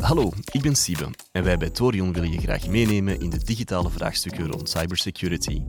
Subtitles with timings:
[0.00, 3.90] Hallo, ik ben Siebe en wij bij Torion willen je graag meenemen in de digitale
[3.90, 5.62] vraagstukken rond cybersecurity.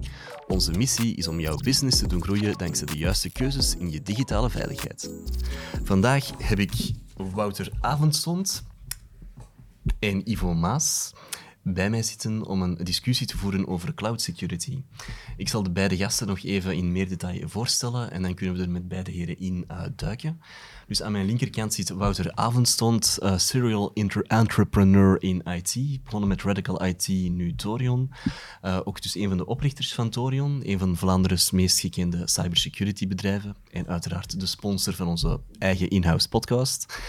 [0.48, 4.02] Onze missie is om jouw business te doen groeien dankzij de juiste keuzes in je
[4.02, 5.12] digitale veiligheid.
[5.84, 8.64] Vandaag heb ik Wouter Avondstond
[10.00, 11.14] en Ivo Maas
[11.74, 14.84] bij mij zitten om een discussie te voeren over cloud security.
[15.38, 18.62] Ik zal de beide gasten nog even in meer detail voorstellen en dan kunnen we
[18.62, 20.42] er met beide heren in uh, duiken.
[20.88, 23.94] Dus aan mijn linkerkant zit Wouter Avondstond, uh, serial
[24.28, 28.12] entrepreneur in IT, begonnen met Radical IT, nu Torion.
[28.64, 33.08] Uh, ook dus een van de oprichters van Torion, een van Vlaanderen's meest gekende cybersecurity
[33.08, 37.00] bedrijven en uiteraard de sponsor van onze eigen in-house podcast.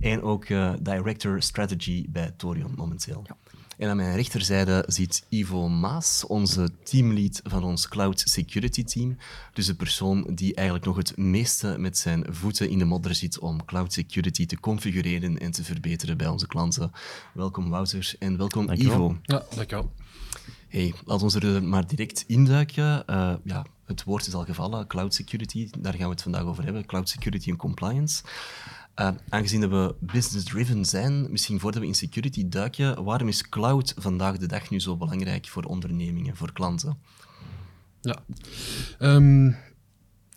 [0.00, 0.46] En ook
[0.80, 3.24] Director Strategy bij Torion momenteel.
[3.26, 3.36] Ja.
[3.80, 9.16] En aan mijn rechterzijde zit Ivo Maas, onze teamlead van ons Cloud Security Team.
[9.52, 13.38] Dus de persoon die eigenlijk nog het meeste met zijn voeten in de modder zit
[13.38, 16.92] om cloud security te configureren en te verbeteren bij onze klanten.
[17.34, 18.70] Welkom Wouter en welkom.
[18.70, 19.16] Ivo.
[19.22, 19.92] Ja, dankjewel.
[20.68, 23.02] Hey, laten we er maar direct induiken.
[23.06, 26.64] Uh, ja, het woord is al gevallen, cloud security, daar gaan we het vandaag over
[26.64, 26.86] hebben.
[26.86, 28.22] Cloud security en compliance.
[28.96, 33.94] Uh, aangezien dat we business-driven zijn, misschien voordat we in security duiken, waarom is cloud
[33.96, 36.98] vandaag de dag nu zo belangrijk voor ondernemingen, voor klanten?
[38.00, 38.22] Ja,
[38.98, 39.56] um,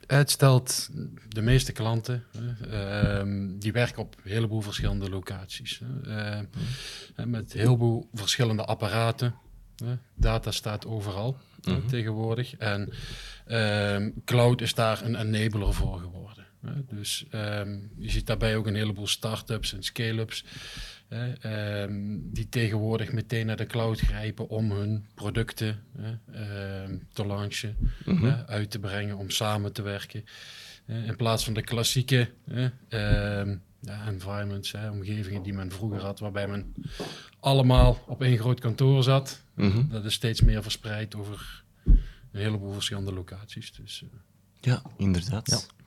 [0.07, 0.89] het stelt
[1.27, 2.23] de meeste klanten,
[2.67, 3.21] uh,
[3.59, 5.81] die werken op een heleboel verschillende locaties.
[6.07, 6.39] Uh,
[7.25, 9.35] met heel veel verschillende apparaten.
[10.15, 11.87] data staat overal -hmm.
[11.87, 12.55] tegenwoordig.
[12.57, 12.93] En
[13.45, 16.42] ehm, cloud is daar een enabler voor geworden.
[16.89, 20.45] Dus um, je ziet daarbij ook een heleboel start-ups en scale-ups
[21.43, 25.83] um, die tegenwoordig meteen naar de cloud grijpen om hun producten
[26.85, 28.43] um, te launchen, mm -hmm.
[28.47, 30.25] uit te brengen, om samen te werken.
[30.85, 32.29] in plaats van de klassieke
[33.79, 36.73] ja, environments, omgevingen die men vroeger had, waarbij men
[37.39, 39.41] allemaal op één groot kantoor zat.
[39.55, 39.89] Mm -hmm.
[39.89, 41.99] Dat is steeds meer verspreid over een
[42.41, 43.73] heleboel verschillende locaties.
[43.73, 44.09] Dus, uh,
[44.61, 45.49] ja, inderdaad.
[45.49, 45.82] Ja.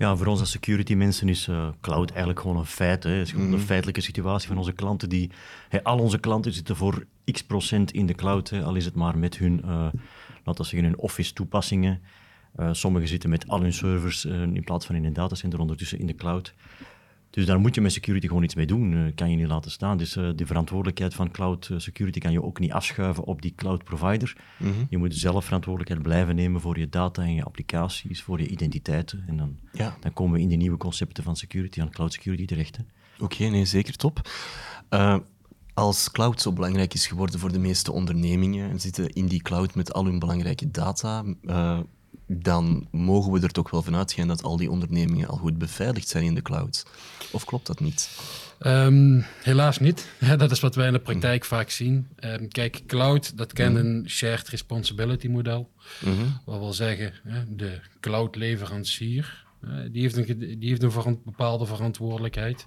[0.00, 3.02] Ja, voor ons als security mensen is uh, cloud eigenlijk gewoon een feit.
[3.02, 3.10] Hè.
[3.10, 3.52] Het is gewoon mm.
[3.52, 5.08] een feitelijke situatie van onze klanten.
[5.08, 5.30] Die,
[5.68, 8.50] hey, al onze klanten zitten voor x procent in de cloud.
[8.50, 9.70] Hè, al is het maar met hun, uh,
[10.44, 12.00] laten we zeggen, hun office toepassingen.
[12.56, 16.06] Uh, sommigen zitten met al hun servers in plaats van in een datacenter ondertussen in
[16.06, 16.54] de cloud.
[17.30, 18.92] Dus daar moet je met security gewoon iets mee doen.
[18.92, 19.98] Uh, kan je niet laten staan.
[19.98, 23.84] Dus uh, de verantwoordelijkheid van cloud security kan je ook niet afschuiven op die cloud
[23.84, 24.36] provider.
[24.56, 24.86] Mm -hmm.
[24.90, 29.24] Je moet zelf verantwoordelijkheid blijven nemen voor je data en je applicaties, voor je identiteiten.
[29.26, 29.96] En dan, ja.
[30.00, 32.78] dan komen we in de nieuwe concepten van security, aan cloud security terecht.
[32.78, 34.30] Oké, okay, nee, zeker top.
[34.90, 35.16] Uh,
[35.74, 39.74] als cloud zo belangrijk is geworden voor de meeste ondernemingen en zitten in die cloud
[39.74, 41.24] met al hun belangrijke data
[42.32, 46.08] dan mogen we er toch wel van uitgaan dat al die ondernemingen al goed beveiligd
[46.08, 46.86] zijn in de cloud.
[47.30, 48.10] Of klopt dat niet?
[48.66, 50.08] Um, helaas niet.
[50.20, 52.08] Ja, dat is wat wij in de praktijk vaak zien.
[52.24, 53.78] Um, kijk, cloud, dat kent mm.
[53.78, 55.70] een shared responsibility model.
[56.04, 56.40] Mm -hmm.
[56.44, 57.12] Wat wil zeggen,
[57.48, 59.44] de cloud leverancier,
[59.90, 62.66] die heeft een, die heeft een bepaalde verantwoordelijkheid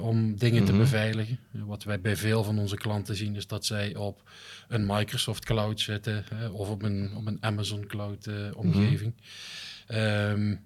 [0.00, 0.76] om dingen mm -hmm.
[0.76, 1.38] te beveiligen.
[1.50, 4.30] Wat wij bij veel van onze klanten zien is dat zij op
[4.68, 9.14] een Microsoft Cloud zitten of op een, op een Amazon Cloud uh, omgeving.
[9.14, 9.98] Mm -hmm.
[9.98, 10.60] um,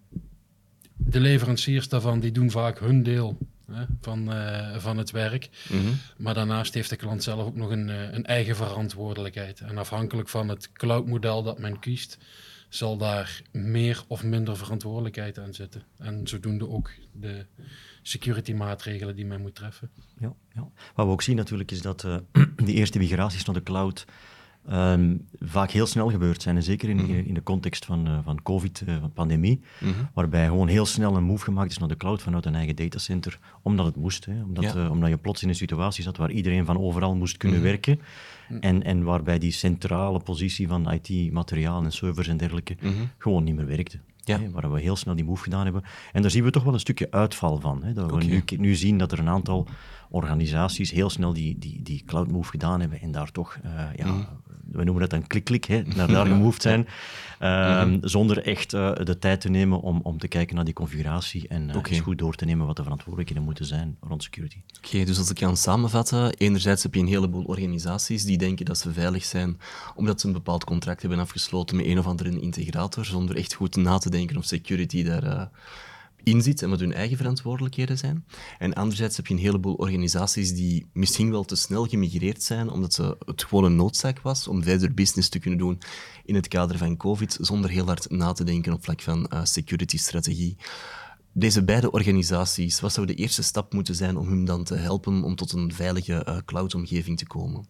[0.97, 3.39] de leveranciers daarvan die doen vaak hun deel
[3.73, 5.49] hè, van, uh, van het werk.
[5.69, 5.99] Mm -hmm.
[6.17, 9.61] Maar daarnaast heeft de klant zelf ook nog een, uh, een eigen verantwoordelijkheid.
[9.61, 12.19] En afhankelijk van het cloudmodel dat men kiest,
[12.69, 15.83] zal daar meer of minder verantwoordelijkheid aan zitten.
[15.99, 17.47] En zodoende ook de
[18.07, 19.91] security maatregelen die men moet treffen.
[20.19, 20.69] Ja, ja.
[20.95, 22.17] Wat we ook zien natuurlijk is dat uh,
[22.67, 24.07] die eerste migraties naar de cloud
[24.71, 26.57] um, vaak heel snel gebeurd zijn.
[26.57, 27.25] En zeker in, mm -hmm.
[27.27, 30.09] in de context van, uh, van COVID, uh, van pandemie, mm -hmm.
[30.15, 33.39] waarbij gewoon heel snel een move gemaakt is naar de cloud vanuit een eigen datacenter,
[33.63, 34.25] omdat het moest.
[34.25, 34.43] Hè.
[34.43, 34.89] Omdat, ja.
[34.89, 37.73] omdat je plots in een situatie zat waar iedereen van overal moest kunnen mm -hmm.
[37.73, 38.01] werken.
[38.61, 42.77] En, en waarbij die centrale positie van IT-materiaal en servers en dergelijke
[43.19, 43.99] gewoon niet meer werkte.
[44.25, 44.41] Ja.
[44.41, 45.83] Hè, waar we heel snel die move gedaan hebben.
[46.13, 47.83] En daar zien we toch wel een stukje uitval van.
[47.85, 48.27] Hè, dat we okay.
[48.27, 49.67] nu, nu zien dat er een aantal
[50.15, 54.07] organisaties heel snel die, die, die cloud move gedaan hebben en daar toch, uh, ja,
[54.07, 54.27] mm.
[54.71, 56.81] we noemen dat een klik-klik, naar daar gemoved zijn,
[57.43, 58.09] uh, mm -hmm.
[58.09, 61.77] zonder echt uh, de tijd te nemen om, om te kijken naar die configuratie en
[61.77, 61.93] okay.
[61.93, 64.57] eens goed door te nemen wat de verantwoordelijkheden moeten zijn rond security.
[64.77, 68.65] Oké, okay, dus als ik kan samenvatten, enerzijds heb je een heleboel organisaties die denken
[68.65, 69.59] dat ze veilig zijn
[69.95, 73.77] omdat ze een bepaald contract hebben afgesloten met een of andere integrator, zonder echt goed
[73.77, 75.51] na te denken of security daar
[76.25, 78.25] in zit en wat hun eigen verantwoordelijkheden zijn.
[78.59, 82.95] En anderzijds heb je een heleboel organisaties die misschien wel te snel gemigreerd zijn, omdat
[82.95, 85.81] ze het gewoon een noodzaak was om verder business te kunnen doen
[86.25, 89.45] in het kader van COVID, zonder heel hard na te denken op vlak van uh,
[89.45, 90.57] security-strategie.
[91.33, 95.23] deze beide organisaties, wat zou de eerste stap moeten zijn om hem dan te helpen
[95.23, 97.67] om tot een veilige uh, cloud-omgeving te komen?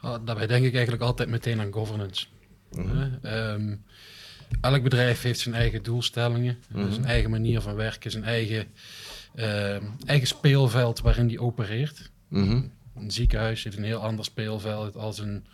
[0.00, 2.26] Ah, daarbij denk ik eigenlijk altijd meteen aan governance.
[2.70, 3.18] Mm
[4.60, 6.92] elk bedrijf heeft zijn eigen doelstellingen, mhm.
[6.92, 8.66] zijn eigen manier van werken, zijn eigen,
[9.34, 12.10] ehm, eigen speelveld waarin die opereert.
[12.28, 12.62] Mhm.
[12.94, 15.44] Een ziekenhuis heeft een heel ander speelveld als een,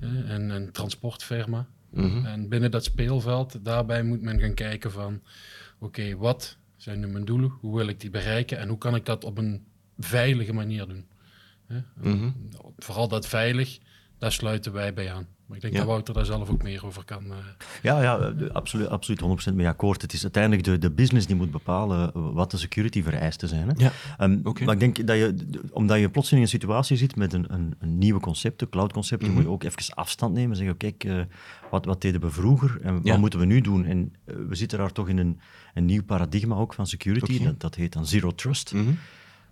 [0.00, 1.66] een, een transportfirma.
[1.90, 2.26] Mhm.
[2.26, 5.22] En binnen dat speelveld, daarbij moet men gaan kijken van,
[5.78, 7.50] oké, wat zijn nu mijn doelen?
[7.60, 8.58] Hoe wil ik die bereiken?
[8.58, 9.64] En hoe kan ik dat op een
[9.98, 11.06] veilige manier doen?
[12.78, 13.78] Vooral dat veilig,
[14.18, 15.26] daar sluiten wij bij aan.
[15.48, 17.24] Maar ik denk dat Wouter daar zelf ook meer over kan.
[17.24, 17.36] Uh...
[17.82, 20.02] Ja, ja absoluut, absoluut 100% mee akkoord.
[20.02, 23.68] Het is uiteindelijk de, de business die moet bepalen wat de security vereisten zijn.
[23.68, 23.74] Hè?
[23.76, 23.92] Ja.
[24.24, 25.34] Um, Maar ik denk dat je,
[25.70, 28.92] omdat je plotseling in een situatie zit met een, een, een nieuwe concept, een cloud
[28.92, 31.20] concept, mm moet je ook even afstand nemen en zeggen, kijk, uh,
[31.70, 33.84] wat, wat deden we vroeger en wat moeten we nu doen?
[33.84, 35.40] En uh, we zitten daar toch in een,
[35.74, 37.46] een nieuw paradigma ook van security, okay.
[37.46, 38.98] dat, dat, heet dan Zero Trust, mm -hmm.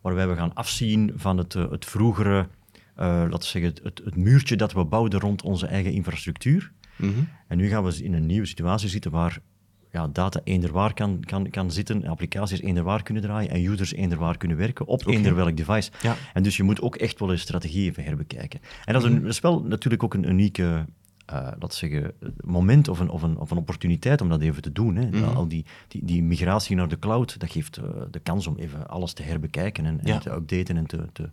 [0.01, 2.49] waarbij we gaan afzien van het, het vroegere
[2.97, 6.73] laten we zeggen, het, het, muurtje dat we bouwden rond onze eigen infrastructuur.
[6.97, 7.29] Mm -hmm.
[7.49, 9.41] En nu gaan we in een nieuwe situatie zitten waar
[9.97, 13.93] ja, data eender waar kan, kan, kan zitten, applicaties eender waar kunnen draaien en users
[13.93, 15.15] eender waar kunnen werken op okay.
[15.15, 15.91] eender welk device.
[16.03, 16.17] Ja.
[16.33, 18.61] En dus je moet ook echt wel een strategie even herbekijken.
[18.85, 19.23] En dat is, een, mhm.
[19.23, 20.85] dat is wel natuurlijk ook een unieke
[21.33, 22.13] uh, laten zeggen,
[22.45, 24.97] moment of een, of, een, of een opportuniteit om dat even te doen.
[24.97, 25.07] Hè.
[25.07, 25.37] Mm -hmm.
[25.37, 28.89] Al die, die, die migratie naar de cloud, dat geeft uh, de kans om even
[28.89, 31.29] alles te herbekijken en, en te updaten en te, te,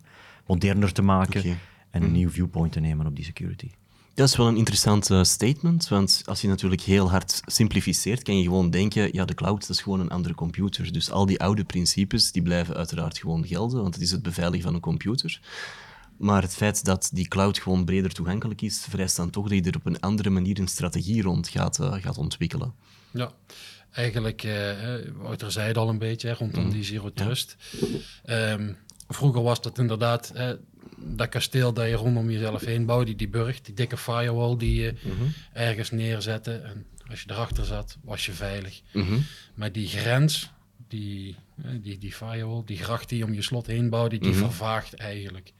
[0.46, 1.44] moderner te maken
[1.90, 2.12] en een mm.
[2.12, 3.70] nieuw viewpoint te nemen op die security.
[4.14, 8.36] Dat is wel een interessant uh, statement, want als je natuurlijk heel hard simplificeert, kan
[8.36, 10.92] je gewoon denken, ja, de cloud is gewoon een andere computer.
[10.92, 14.64] Dus al die oude principes, die blijven uiteraard gewoon gelden, want het is het beveiligen
[14.64, 15.40] van een computer.
[16.16, 19.70] Maar het feit dat die cloud gewoon breder toegankelijk is, vereist dan toch dat je
[19.70, 22.74] er op een andere manier een strategie rond gaat, uh, gaat ontwikkelen.
[23.10, 23.32] Ja,
[23.90, 24.72] eigenlijk, uh,
[25.16, 26.70] Wouter zei het al een beetje, hè, rondom mm.
[26.70, 27.56] die zero trust.
[28.24, 28.52] Ja.
[28.52, 28.76] Um,
[29.14, 30.32] vroeger was dat inderdaad
[30.96, 34.82] dat kasteel dat je rondom jezelf heen bouwde, die, die burg, die dikke firewall die
[34.82, 35.24] je mhm.
[35.52, 36.52] ergens neerzette.
[36.52, 38.80] En als je erachter zat, was je veilig.
[38.92, 39.18] Mhm.
[39.54, 40.50] Maar die grens,
[40.88, 41.36] die,
[41.80, 44.38] die, die firewall, die gracht die je om je slot heen bouwde, die mhm.
[44.38, 45.52] vervaagt eigenlijk.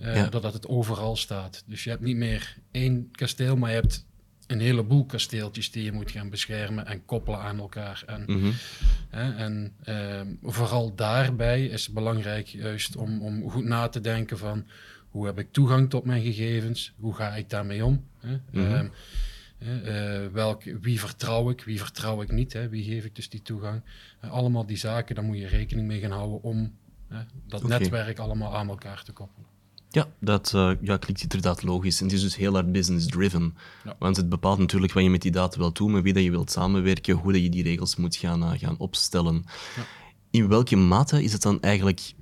[0.00, 1.62] Uh, Doordat het overal staat.
[1.66, 4.04] Dus je hebt niet meer één kasteel, maar je hebt
[4.46, 8.02] een heleboel kasteeltjes die je moet gaan beschermen en koppelen aan elkaar.
[8.06, 8.50] En, mhm.
[9.08, 14.38] hè, en ehm, vooral daarbij is het belangrijk juist om, om goed na te denken
[14.38, 14.66] van
[15.08, 18.04] hoe heb ik toegang tot mijn gegevens, hoe ga ik daarmee om.
[18.20, 18.38] Hè?
[18.50, 18.74] Mhm.
[18.74, 18.86] Ehm,
[19.58, 22.68] uh, welk, wie vertrouw ik, wie vertrouw ik niet, hè?
[22.68, 23.82] wie geef ik dus die toegang.
[24.24, 26.76] Uh, allemaal die zaken, daar moet je rekening mee gaan houden om
[27.46, 29.48] dat netwerk allemaal aan elkaar te koppelen.
[29.90, 32.00] Ja, dat uh, ja, klinkt inderdaad logisch.
[32.00, 33.56] En het is dus heel hard business-driven.
[33.98, 36.30] Want het bepaalt natuurlijk wat je met die data wilt doen, met wie dat je
[36.30, 39.44] wilt samenwerken, hoe dat je die regels moet gaan, uh, gaan opstellen.
[39.76, 39.82] Ja.
[40.30, 42.14] In welke mate is het dan eigenlijk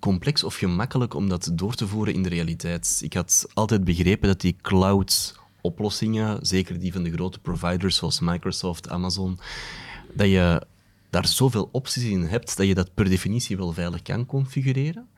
[0.00, 3.00] complex of gemakkelijk om dat door te voeren in de realiteit?
[3.02, 8.88] Ik had altijd begrepen dat die cloud-oplossingen, zeker die van de grote providers zoals Microsoft,
[8.88, 9.38] Amazon,
[10.14, 10.66] dat je
[11.10, 15.08] daar zoveel opties in hebt dat je dat per definitie wel veilig kan configureren.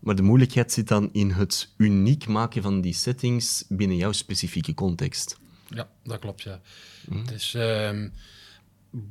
[0.00, 4.74] Maar de moeilijkheid zit dan in het uniek maken van die settings binnen jouw specifieke
[4.74, 5.38] context.
[5.68, 6.60] Ja, dat klopt, ja.
[7.08, 7.18] Mm.
[7.18, 8.08] Het is, ehm,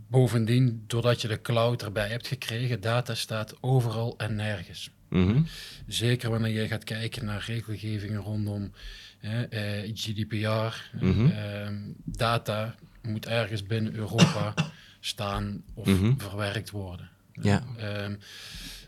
[0.08, 4.92] bovendien, doordat je de cloud erbij hebt gekregen, data staat overal en nergens.
[5.10, 5.46] Mm
[5.88, 8.72] Zeker wanneer je gaat kijken naar regelgevingen rondom
[9.20, 10.96] eh, GDPR.
[11.00, 11.26] Mhm.
[11.26, 14.54] Ehm, data moet ergens binnen Europa
[15.00, 16.14] staan of mhm.
[16.18, 17.10] verwerkt worden.
[17.42, 17.64] Ja.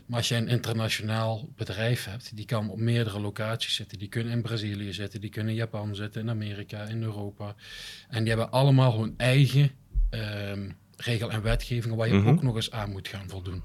[0.06, 3.98] Maar als je een internationaal bedrijf hebt, die kan op meerdere locaties zitten.
[3.98, 7.54] Die kunnen in Brazilië zitten, die kunnen in Japan zitten, in Amerika, in Europa.
[8.08, 9.70] En die hebben allemaal hun eigen
[10.10, 12.28] um, regel en wetgevingen waar je mhm.
[12.28, 13.62] ook nog eens aan moet gaan voldoen.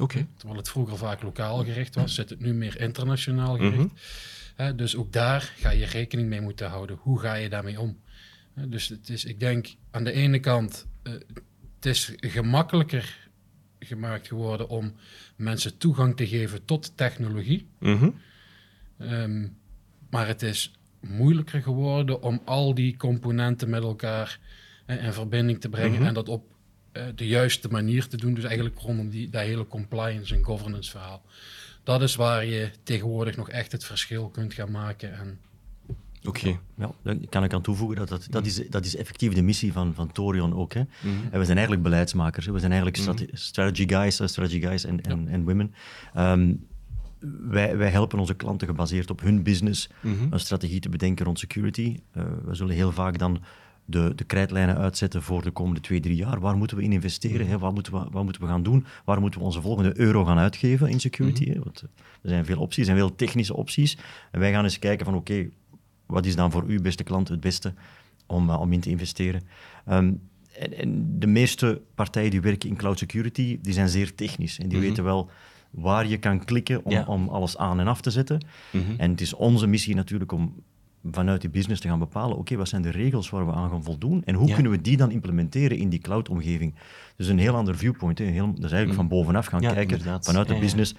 [0.00, 0.26] Oké.
[0.36, 3.90] Terwijl het vroeger vaak lokaal gericht was, zit het nu meer internationaal gericht.
[4.56, 4.76] Mhm.
[4.76, 6.98] dus ook daar ga je rekening mee moeten houden.
[7.00, 7.98] Hoe ga je daarmee om?
[8.54, 11.12] dus het is, ik denk, aan de ene kant, uh,
[11.76, 13.23] het is gemakkelijker
[13.84, 14.94] gemaakt geworden om
[15.36, 17.66] mensen toegang te geven tot technologie.
[17.78, 18.10] Mhm.
[18.98, 19.46] Ehm,
[20.10, 24.38] maar het is moeilijker geworden om al die componenten met elkaar
[24.86, 26.06] uh, in verbinding te brengen mhm.
[26.06, 26.44] en dat op
[26.92, 28.34] uh, de juiste manier te doen.
[28.34, 31.22] Dus eigenlijk rondom die, dat hele compliance en governance verhaal.
[31.82, 35.14] Dat is waar je tegenwoordig nog echt het verschil kunt gaan maken.
[35.14, 35.40] En
[36.24, 36.58] Oké.
[36.76, 39.72] Ja, daar kan ik aan toevoegen dat dat, dat, is, dat is effectief de missie
[39.72, 40.72] van, van Torion ook.
[40.72, 40.80] Hè.
[40.80, 41.14] Mhm.
[41.30, 42.46] En we zijn eigenlijk beleidsmakers.
[42.46, 42.52] Hè.
[42.52, 43.26] We zijn eigenlijk mhm.
[43.32, 45.74] strategy guys, uh, strategy guys en, en, en women.
[46.16, 46.66] Um,
[47.48, 50.32] wij, wij helpen onze klanten gebaseerd op hun business mhm.
[50.32, 52.00] een strategie te bedenken rond security.
[52.16, 53.42] Uh, we zullen heel vaak dan
[53.84, 56.40] de, de krijtlijnen uitzetten voor de komende twee, drie jaar.
[56.40, 57.46] Waar moeten we in investeren?
[57.46, 57.58] Hè?
[57.58, 58.86] Wat, moeten we, wat moeten we gaan doen?
[59.04, 61.48] Waar moeten we onze volgende euro gaan uitgeven in security?
[61.52, 61.58] hè?
[61.58, 61.88] Want eh,
[62.22, 63.98] er zijn veel opties, er zijn veel technische opties.
[64.30, 65.48] En wij gaan eens kijken van oké,
[66.06, 67.74] wat is dan voor u, beste klant, het beste
[68.26, 69.42] om, uh, om in te investeren?
[69.86, 70.12] Ehm,
[70.58, 74.58] en, en, de meeste partijen die werken in cloud security, die zijn zeer technisch.
[74.58, 74.86] En die Mhm.
[74.86, 75.30] weten wel
[75.70, 77.04] waar je kan klikken om, Ja.
[77.06, 78.44] om alles aan en af te zetten.
[78.72, 78.82] Mhm.
[78.96, 80.54] En het is onze missie natuurlijk om
[81.10, 83.84] vanuit die business te gaan bepalen, oké, wat zijn de regels waar we aan gaan
[83.84, 84.54] voldoen en hoe Ja.
[84.54, 86.74] kunnen we die dan implementeren in die cloud-omgeving.
[87.16, 88.24] Dus een heel ander viewpoint, hè.
[88.24, 89.60] Heel, dat is eigenlijk van bovenaf gaan.
[89.60, 90.24] Ja, kijken, inderdaad.
[90.24, 90.94] vanuit de business,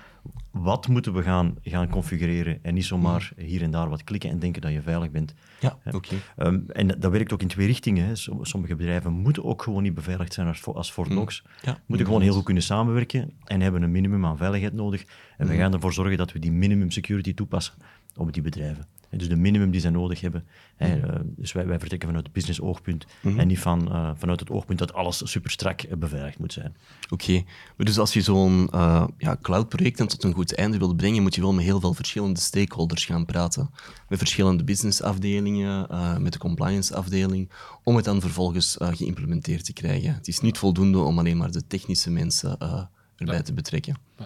[0.52, 3.46] wat moeten we gaan, gaan configureren en niet zomaar Mhm.
[3.46, 5.34] hier en daar wat klikken en denken dat je veilig bent.
[5.60, 6.16] Ja, oké.
[6.36, 8.06] Ehm, en dat, werkt ook in twee richtingen.
[8.06, 8.16] Hè.
[8.16, 11.44] Som- Sommige bedrijven moeten ook gewoon niet beveiligd zijn als, als Fort Knox.
[11.62, 15.04] Ja, moeten gewoon heel goed kunnen samenwerken en hebben een minimum aan veiligheid nodig.
[15.38, 17.74] En we gaan ervoor zorgen dat we die minimum security toepassen
[18.16, 18.88] op die bedrijven.
[19.10, 20.46] En dus de minimum die zij nodig hebben.
[20.76, 23.06] Hè, eh, dus wij, wij vertrekken vanuit het business oogpunt
[23.38, 26.76] en niet van, eh, vanuit het oogpunt dat alles super strak eh, beveiligd moet zijn.
[27.10, 27.44] Oké,
[27.78, 31.36] maar dus als je zo'n eh ja, cloud-project tot een goed einde wilt brengen, moet
[31.36, 33.70] je wel met heel veel verschillende stakeholders gaan praten.
[34.10, 37.50] Met verschillende businessafdelingen, eh met de compliance-afdeling,
[37.84, 40.14] om het dan vervolgens eh, geïmplementeerd te krijgen.
[40.14, 42.84] Het is niet voldoende om alleen maar de technische mensen eh,
[43.16, 43.96] erbij te betrekken.
[44.18, 44.26] Ja.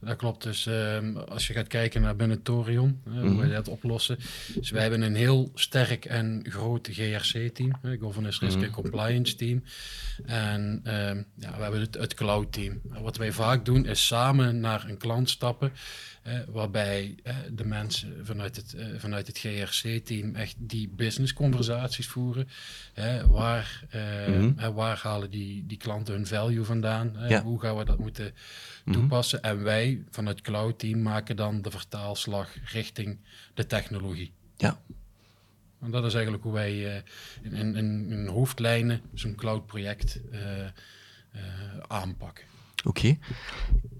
[0.00, 0.42] Dat klopt.
[0.42, 4.18] Dus ehm, als je gaat kijken naar binnen Torion, hoe wij dat oplossen.
[4.54, 9.64] Dus wij hebben een heel sterk en groot GRC-team, hè, Governance Risk and Compliance Team.
[10.26, 12.80] En ehm, ja, we hebben het, het Cloud-team.
[12.92, 15.72] En Wat wij vaak doen is samen naar een klant stappen,
[16.48, 17.14] waarbij
[17.52, 22.48] de mensen vanuit het, eh, vanuit het GRC-team echt die business-conversaties voeren.
[22.92, 24.00] Hè, waar, eh,
[24.56, 27.16] hè, waar halen die, die klanten hun value vandaan?
[27.28, 27.42] Ja.
[27.42, 28.32] Hoe gaan we dat moeten
[28.90, 29.42] toepassen?
[29.42, 33.18] En wij vanuit het Cloud-team maken dan de vertaalslag richting
[33.54, 34.32] de technologie.
[34.56, 34.80] Ja,
[35.80, 37.02] En dat is eigenlijk hoe wij eh,
[37.42, 40.70] in, in, hoofdlijnen zo'n cloud-project eh, eh,
[41.86, 42.44] aanpakken.
[42.84, 43.18] Oké.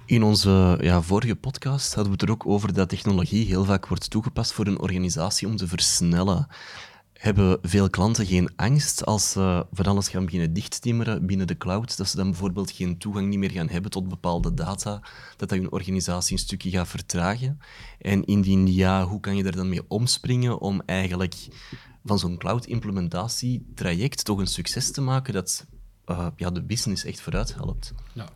[0.07, 3.87] In onze ja, vorige podcast hadden we het er ook over dat technologie heel vaak
[3.87, 6.47] wordt toegepast voor een organisatie om te versnellen.
[7.19, 11.97] Hebben veel klanten geen angst als ze van alles gaan beginnen dichttimmeren binnen de cloud,
[11.97, 15.03] dat ze dan bijvoorbeeld geen toegang niet meer gaan hebben tot bepaalde data,
[15.37, 17.61] dat dat hun organisatie een stukje gaat vertragen?
[17.99, 21.49] En indien ja, hoe kan je daar dan mee omspringen om eigenlijk
[22.05, 25.67] van zo'n cloud-implementatietraject toch een succes te maken dat
[26.05, 27.93] eh, ja, de business echt vooruit helpt?
[28.13, 28.31] Nou,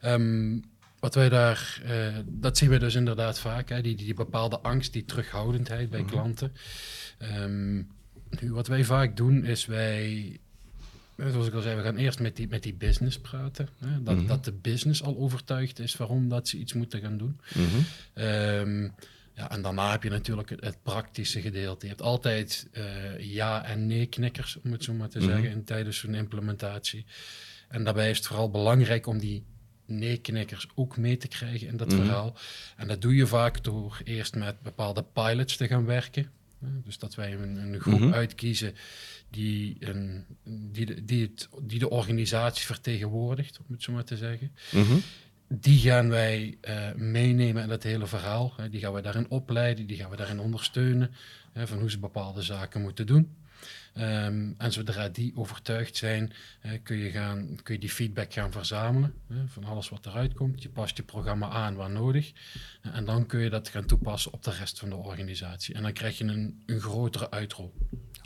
[0.00, 0.58] ehm,
[1.00, 4.92] wat wij daar, eh, dat zien we dus inderdaad vaak, hè, die, die bepaalde angst,
[4.92, 6.52] die terughoudendheid bij klanten.
[7.18, 7.82] Ehm,
[8.40, 10.38] nu, wat wij vaak doen is wij,
[11.16, 13.68] zoals ik al zei, we gaan eerst met die, met die business praten.
[13.78, 17.40] Hè, dat, dat de business al overtuigd is waarom dat ze iets moeten gaan doen.
[18.14, 18.88] Ehm,
[19.34, 21.86] ja, en daarna heb je natuurlijk het, het praktische gedeelte.
[21.86, 22.84] Je hebt altijd eh,
[23.18, 27.04] ja- en nee-knikkers, om het zo maar te zeggen, in, tijdens zo'n implementatie.
[27.68, 29.44] En daarbij is het vooral belangrijk om die
[29.86, 32.36] nee-knikkers ook mee te krijgen in dat verhaal.
[32.76, 36.30] En dat doe je vaak door eerst met bepaalde pilots te gaan werken.
[36.84, 38.74] Dus dat wij een, een groep uitkiezen
[39.30, 44.16] die, een, die, de, die, het, die de organisatie vertegenwoordigt, om het zo maar te
[44.16, 44.52] zeggen.
[45.48, 48.52] Die gaan wij eh, meenemen in dat hele verhaal.
[48.56, 48.68] Hè.
[48.68, 51.10] Die gaan we daarin opleiden, die gaan we daarin ondersteunen.
[51.52, 53.36] Hè, van hoe ze bepaalde zaken moeten doen.
[53.92, 58.52] Ehm, en zodra die overtuigd zijn, eh, kun, je gaan, kun je die feedback gaan
[58.52, 59.14] verzamelen.
[59.46, 60.62] Van alles wat eruit komt.
[60.62, 62.32] Je past je programma aan waar nodig.
[62.82, 65.74] Eh, en dan kun je dat gaan toepassen op de rest van de organisatie.
[65.74, 67.74] En dan krijg je een, een grotere uitrol.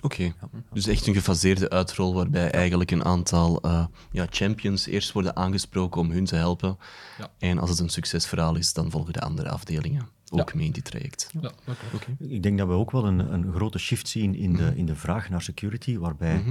[0.07, 0.35] Oké,
[0.73, 6.01] dus echt een gefaseerde uitrol waarbij eigenlijk een aantal eh, ja, champions eerst worden aangesproken
[6.01, 6.79] om hun te helpen.
[7.19, 7.31] Ja.
[7.39, 10.85] En als het een succesverhaal is, dan volgen de andere afdelingen ook mee in dit
[10.85, 11.31] traject.
[11.41, 12.07] Ja, klopt.
[12.19, 14.97] Ik denk dat we ook wel een, een grote shift zien in de, in de
[14.97, 16.43] vraag naar security, waarbij,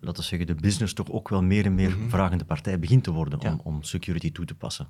[0.00, 3.10] laten we zeggen, de business toch ook wel meer en meer vragende partij begint te
[3.10, 4.88] worden om, om security toe te passen.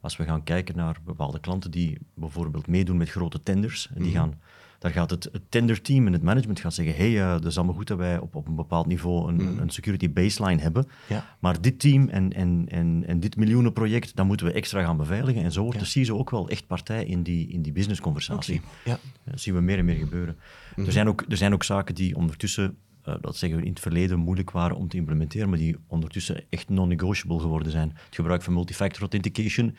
[0.00, 4.12] Als we gaan kijken naar bepaalde klanten die bijvoorbeeld meedoen met grote tenders, en die
[4.12, 4.40] gaan,
[4.78, 7.74] daar gaat het, het tenderteam en het management gaan zeggen, hey, uh, het is allemaal
[7.74, 11.36] goed dat wij op, op een bepaald niveau een, een security baseline hebben, Ja.
[11.38, 15.42] maar dit team en, en, en, en dit miljoenenproject, dat moeten we extra gaan beveiligen.
[15.42, 18.60] En zo wordt de CISO ook wel echt partij in die, in die businessconversatie.
[18.80, 18.98] Oké, ja.
[19.24, 20.36] Dat zien we meer en meer gebeuren.
[20.76, 23.80] er, zijn ook, er zijn ook zaken die ondertussen, eh, dat zeggen we in het
[23.80, 27.88] verleden, moeilijk waren om te implementeren, maar die ondertussen echt non-negotiable geworden zijn.
[27.88, 29.76] Het gebruik van multifactor authentication,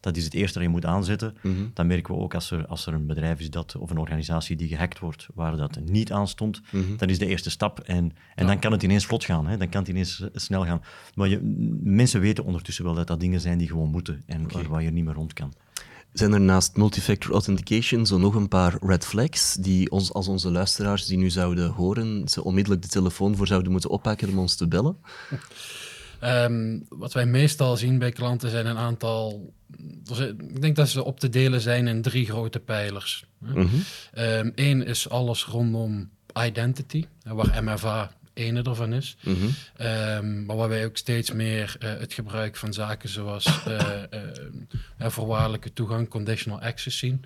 [0.00, 1.36] dat is het eerste dat je moet aanzetten.
[1.74, 4.56] Dan merken we ook als er, als er een bedrijf is dat, of een organisatie
[4.56, 6.60] die gehackt wordt, waar dat niet aan stond,
[6.96, 7.80] dan is de eerste stap.
[7.80, 9.56] En, en dan kan het ineens vlot gaan, hè?
[9.56, 10.82] dan kan het ineens eh, snel gaan.
[11.14, 11.40] Maar je,
[11.82, 14.90] mensen weten ondertussen wel dat dat dingen zijn die gewoon moeten en waar, waar je
[14.90, 15.52] niet meer rond kan.
[16.12, 20.50] Zijn er naast multifactor authentication zo nog een paar red flags die ons, als onze
[20.50, 24.54] luisteraars die nu zouden horen, ze onmiddellijk de telefoon voor zouden moeten oppakken om ons
[24.54, 24.96] te bellen?
[26.20, 29.52] Ehm, wat wij meestal zien bij klanten zijn een aantal.
[30.38, 33.24] Ik denk dat ze op te delen zijn in drie grote pijlers.
[33.54, 33.84] Eén
[34.54, 39.16] ehm, is alles rondom identity, waar MFA ene ervan is.
[39.22, 39.36] Mhm.
[39.76, 43.80] Ehm, maar waar wij ook steeds meer uh, het gebruik van zaken zoals uh,
[45.00, 47.24] uh, voorwaardelijke toegang, conditional access zien.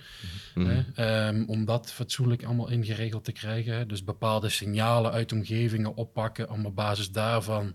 [0.55, 0.83] Mhm.
[0.97, 3.89] Um, om dat fatsoenlijk allemaal ingeregeld te krijgen.
[3.89, 7.75] Dus bepaalde signalen uit omgevingen oppakken om op basis daarvan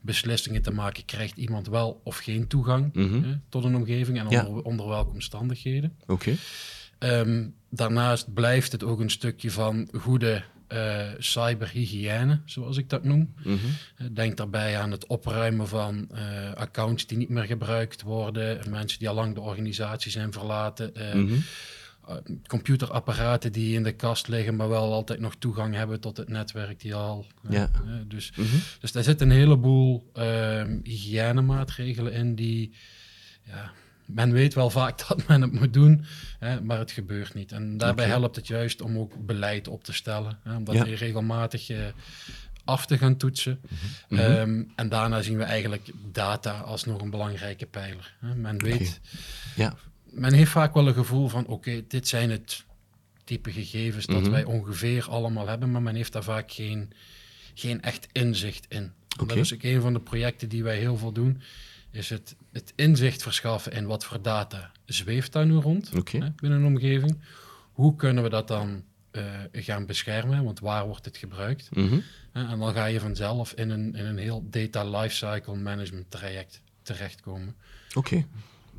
[0.00, 1.04] beslissingen te maken.
[1.04, 3.34] Krijgt iemand wel of geen toegang mhm.
[3.48, 5.96] tot een omgeving en onder, onder welke omstandigheden.
[6.06, 6.36] Oké.
[6.98, 10.42] Ehm, daarnaast blijft het ook een stukje van goede
[10.72, 13.34] uh, cyberhygiëne, zoals ik dat noem.
[13.44, 13.54] Mhm.
[13.96, 18.98] Eh, denk daarbij aan het opruimen van uh, accounts die niet meer gebruikt worden, mensen
[18.98, 20.92] die al lang de organisatie zijn verlaten.
[21.14, 21.38] Mhm.
[22.46, 26.80] Computerapparaten die in de kast liggen, maar wel altijd nog toegang hebben tot het netwerk
[26.80, 27.26] die al.
[27.48, 27.70] Ja.
[28.06, 28.46] dus, mm
[28.80, 32.72] dus daar zitten een heleboel ehm, hygiënemaatregelen in die
[33.42, 33.72] ja,
[34.06, 36.04] men weet wel vaak dat men het moet doen,
[36.38, 37.52] hè, maar het gebeurt niet.
[37.52, 40.38] En daarbij helpt het juist om ook beleid op te stellen.
[40.42, 40.82] Hè, om dat ja.
[40.82, 41.78] regelmatig uh,
[42.64, 43.60] af te gaan toetsen.
[43.62, 43.74] Mhm.
[44.14, 44.32] Mhm.
[44.32, 48.14] Ehm, en daarna zien we eigenlijk data als nog een belangrijke pijler.
[48.20, 48.34] Hè.
[48.34, 49.00] Men weet,
[49.56, 49.74] ja.
[50.12, 52.64] Men heeft vaak wel een gevoel van, oké, dit zijn het
[53.24, 54.30] type gegevens dat mhm.
[54.30, 56.92] wij ongeveer allemaal hebben, maar men heeft daar vaak geen,
[57.54, 58.92] geen echt inzicht in.
[59.26, 61.42] Dat is ook een van de projecten die wij heel veel doen
[61.90, 66.58] is het, het inzicht verschaffen in wat voor data zweeft daar nu rond hè, binnen
[66.58, 67.18] een omgeving.
[67.72, 70.44] Hoe kunnen we dat dan uh, gaan beschermen?
[70.44, 71.68] Want waar wordt het gebruikt?
[71.72, 71.98] Mhm.
[72.32, 77.56] En dan ga je vanzelf in een, in een heel data lifecycle management traject terechtkomen.
[77.94, 78.26] Oké.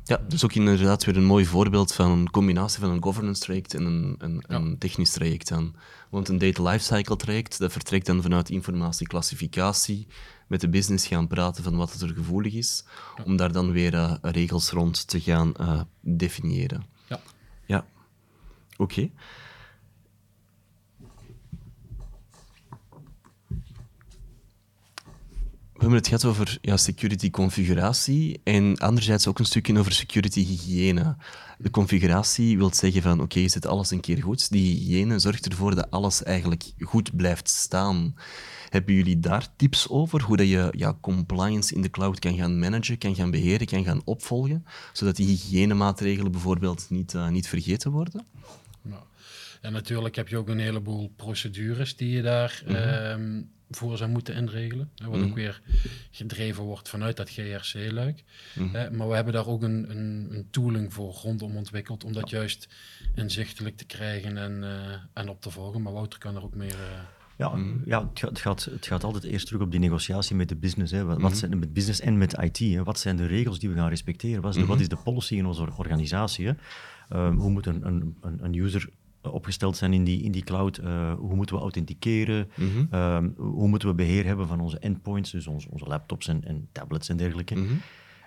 [0.04, 3.74] Ja, is ook inderdaad weer een mooi voorbeeld van een combinatie van een governance traject
[3.74, 5.74] en een, een, een technisch traject aan.
[6.10, 10.06] Want een data lifecycle traject, dat vertrekt dan vanuit informatieclassificatie,
[10.46, 12.84] met de business gaan praten van wat er gevoelig is,
[13.24, 16.86] om daar dan weer uh, regels rond te gaan uh, definiëren.
[17.08, 17.20] Ja.
[17.66, 17.86] Ja.
[18.76, 19.10] Oké.
[25.82, 30.44] We hebben het gehad over ja, security configuratie en anderzijds ook een stukje over security
[30.44, 31.16] hygiëne.
[31.58, 34.50] De configuratie wil zeggen van oké, je zet alles een keer goed.
[34.50, 38.14] Die hygiëne zorgt ervoor dat alles eigenlijk goed blijft staan.
[38.68, 40.22] Hebben jullie daar tips over?
[40.22, 43.84] Hoe dat je ja, compliance in de cloud kan gaan managen, kan gaan beheren, kan
[43.84, 48.26] gaan opvolgen, zodat die hygiënemaatregelen bijvoorbeeld niet, uh, niet vergeten worden?
[49.62, 53.50] En natuurlijk heb je ook een heleboel procedures die je daar mm -hmm.
[53.70, 54.90] voor zou moeten inregelen.
[54.96, 55.34] Wat ook mhm.
[55.34, 55.60] weer
[56.10, 58.24] gedreven wordt vanuit dat GRC-luik.
[58.54, 58.96] Mhm.
[58.96, 62.68] maar we hebben daar ook een, een, een, tooling voor rondom ontwikkeld om dat juist
[63.14, 65.82] inzichtelijk te krijgen en, uh, en op te volgen.
[65.82, 66.74] Maar Wouter kan er ook meer...
[66.74, 67.00] Uh,
[67.36, 67.82] ja, mm.
[67.84, 70.92] ja het, gaat, het gaat altijd eerst terug op die negotiatie met de business.
[70.92, 71.04] Hè.
[71.04, 71.34] Wat, mm.
[71.34, 72.58] zijn, met business en met IT.
[72.58, 72.82] Hè.
[72.82, 74.42] Wat zijn de regels die we gaan respecteren?
[74.42, 76.46] Wat is de, wat is de policy in onze organisatie?
[76.46, 76.52] Hè?
[77.26, 78.88] Um, hoe moet een, een, een user
[79.22, 80.80] opgesteld zijn in die, in die cloud?
[80.80, 82.48] Uh, hoe moeten we authenticeren?
[82.54, 82.88] Mm-hmm.
[83.00, 86.68] Um, hoe moeten we beheer hebben van onze endpoints, dus onze, onze laptops en, en
[86.72, 87.54] tablets en dergelijke?
[87.54, 87.80] Mm-hmm.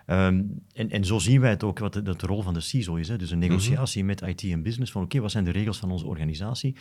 [0.08, 2.95] Um, en, en zo zien wij het ook, wat de, de rol van de CISO
[2.95, 3.08] is.
[3.08, 3.17] Hè?
[3.17, 6.05] Dus een negociatie met IT en business, van oké, wat zijn de regels van onze
[6.05, 6.75] organisatie?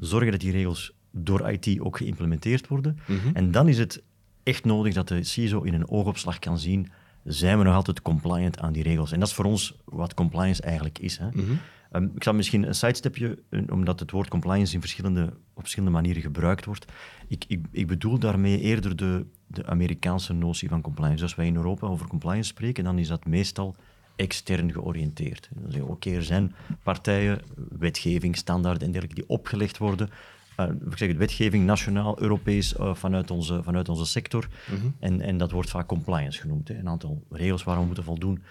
[0.00, 2.98] Zorgen dat die regels door IT ook geïmplementeerd worden.
[3.06, 3.30] Mhm.
[3.32, 4.02] En dan is het
[4.42, 6.88] echt nodig dat de CISO in een oogopslag kan zien,
[7.24, 9.12] zijn we nog altijd compliant aan die regels?
[9.12, 11.18] En dat is voor ons wat compliance eigenlijk is.
[11.18, 11.28] Hè?
[11.32, 11.52] Mhm.
[11.90, 16.22] Ehm, ik zal misschien een sidestepje, omdat het woord compliance in verschillende, op verschillende manieren
[16.22, 16.84] gebruikt wordt.
[17.28, 21.22] Ik, ik, ik bedoel daarmee eerder de, de Amerikaanse notie van compliance.
[21.22, 23.76] Als wij in Europa over compliance spreken, dan is dat meestal
[24.16, 25.48] extern georiënteerd.
[25.54, 27.40] Dan zeggen oké, er zijn partijen,
[27.78, 30.10] wetgeving, standaarden en dergelijke die opgelegd worden
[30.56, 34.48] ik zeg het, wetgeving, nationaal, Europees, uh, vanuit, onze, vanuit onze sector.
[34.70, 34.86] Mhm.
[34.98, 36.68] en, en dat wordt vaak compliance genoemd.
[36.68, 36.78] Hè.
[36.78, 38.42] Een aantal regels waar we moeten voldoen.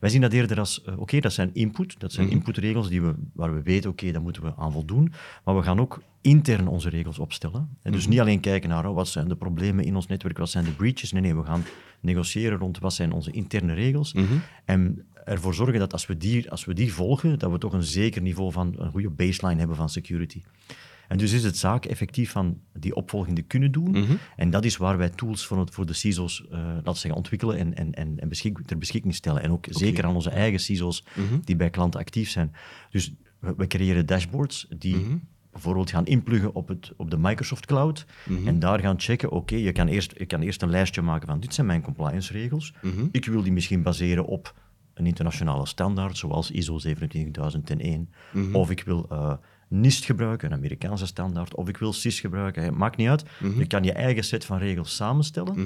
[0.00, 3.02] Wij zien dat eerder als, uh, oké, dat zijn input, dat zijn mm inputregels die
[3.02, 5.12] we, waar we weten, oké, daar moeten we aan voldoen.
[5.44, 7.68] Maar we gaan ook intern onze regels opstellen.
[7.82, 8.10] En dus mhm.
[8.10, 10.70] niet alleen kijken naar oh, wat zijn de problemen in ons netwerk, wat zijn de
[10.70, 11.12] breaches.
[11.12, 11.64] Nee, nee, we gaan
[12.00, 14.12] negociëren rond wat zijn onze interne regels.
[14.12, 14.24] Mhm.
[14.64, 17.82] En ervoor zorgen dat als we, die, als we die volgen, dat we toch een
[17.82, 20.42] zeker niveau van een goede baseline hebben van security.
[21.08, 23.90] En dus is het zaak effectief van die opvolging te kunnen doen.
[23.90, 24.12] Mhm.
[24.36, 27.58] En dat is waar wij tools voor, het, voor de CISO's uh, laten zeggen, ontwikkelen
[27.58, 29.42] en, en, en, en beschik, ter beschikking stellen.
[29.42, 31.38] En ook zeker aan onze eigen CISO's mhm.
[31.44, 32.52] die bij klanten actief zijn.
[32.90, 35.16] Dus we, creëren dashboards die mhm.
[35.52, 38.06] bijvoorbeeld gaan inpluggen op, het, op de Microsoft Cloud
[38.44, 41.40] en daar gaan checken, oké, je, kan eerst, je kan eerst een lijstje maken van
[41.40, 42.74] dit zijn mijn compliance regels.
[43.10, 44.54] Ik wil die misschien baseren op
[44.94, 48.10] een internationale standaard, zoals ISO 27001,
[48.52, 49.32] of ik wil uh,
[49.68, 52.62] NIST gebruiken, een Amerikaanse standaard, of ik wil CIS gebruiken.
[52.62, 53.24] Het maakt niet uit.
[53.58, 55.56] Je kan je eigen set van regels samenstellen.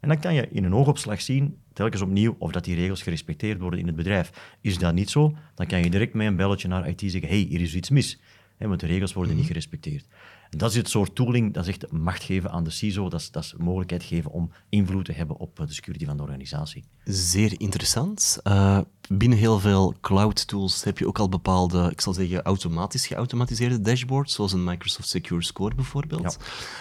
[0.00, 3.60] En dan kan je in een oogopslag zien, telkens opnieuw, of dat die regels gerespecteerd
[3.60, 4.56] worden in het bedrijf.
[4.60, 7.46] Is dat niet zo, dan kan je direct met een belletje naar IT zeggen, hey,
[7.48, 8.20] hier is iets mis.
[8.58, 10.06] Want de regels worden niet gerespecteerd.
[10.50, 13.20] En dat is het soort tooling, dat is echt macht geven aan de CISO, dat
[13.20, 16.84] is, dat is mogelijkheid geven om invloed te hebben op de security van de organisatie.
[17.04, 18.38] Zeer interessant.
[18.44, 23.06] Uh, binnen heel veel cloud tools heb je ook al bepaalde, ik zal zeggen, automatisch
[23.06, 26.38] geautomatiseerde dashboards, zoals een Microsoft Secure Score bijvoorbeeld.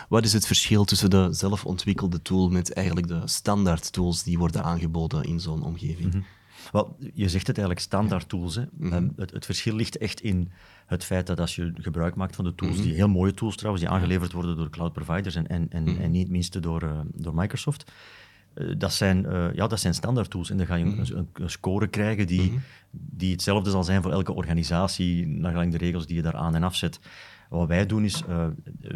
[0.09, 4.37] Wat is het verschil tussen de zelf ontwikkelde tool met eigenlijk de standaard tools die
[4.37, 6.13] worden aangeboden in zo'n omgeving?
[6.13, 6.21] Mhm.
[6.71, 8.55] Wel, je zegt het eigenlijk standaard tools.
[8.55, 8.63] Hè.
[8.71, 8.93] Mhm.
[8.93, 10.51] Ehm, het, het, verschil ligt echt in
[10.85, 12.83] het feit dat als je gebruik maakt van de tools, mhm.
[12.83, 16.01] die heel mooie tools trouwens, die aangeleverd worden door cloud providers en, en, en, mhm.
[16.01, 17.91] en niet minste door, uh, door Microsoft,
[18.55, 20.49] uh, dat, zijn, uh, ja, dat zijn standaard tools.
[20.49, 22.59] En dan ga je een, een, score krijgen die,
[22.91, 26.63] die hetzelfde zal zijn voor elke organisatie, naar de regels die je daar aan en
[26.63, 26.99] afzet.
[27.49, 28.45] Wat wij doen is uh,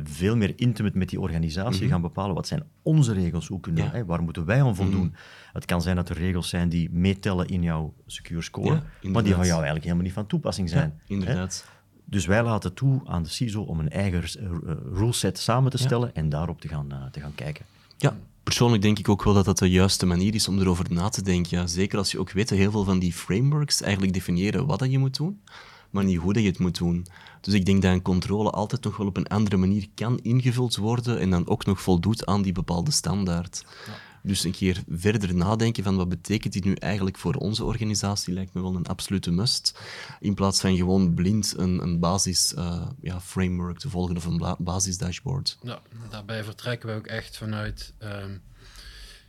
[0.04, 3.92] veel meer intimate met die organisatie gaan bepalen wat zijn onze regels, hoe kunnen, ja.
[3.92, 5.14] hè, waar moeten wij aan voldoen.
[5.54, 9.34] Het kan zijn dat er regels zijn die meetellen in jouw secure score, maar die
[9.34, 11.00] van jou eigenlijk helemaal niet van toepassing zijn.
[11.08, 11.66] inderdaad.
[11.66, 11.80] Hè?
[12.06, 14.50] Dus wij laten toe aan de CISO om een eigen uh,
[14.94, 17.66] ruleset samen te stellen en daarop te gaan, uh, te gaan kijken.
[17.98, 21.10] Ja, persoonlijk denk ik ook wel dat dat de juiste manier is om erover na
[21.10, 21.58] te denken.
[21.58, 24.80] Ja, zeker als je ook weet dat heel veel van die frameworks eigenlijk definiëren wat
[24.80, 25.42] dat je moet doen,
[25.90, 27.06] maar niet hoe dat je het moet doen.
[27.42, 30.76] Dus ik denk dat een controle altijd nog wel op een andere manier kan ingevuld
[30.76, 33.66] worden en dan ook nog voldoet aan die bepaalde standaard.
[33.86, 33.94] Ja.
[34.24, 38.54] Dus een keer verder nadenken van wat betekent dit nu eigenlijk voor onze organisatie, lijkt
[38.54, 39.80] me wel een absolute must.
[40.20, 44.56] In plaats van gewoon blind een, een basis uh, ja, framework te volgen of een
[44.58, 45.58] basis dashboard.
[45.62, 47.94] Ja, daarbij vertrekken we ook echt vanuit.
[48.00, 48.42] Um,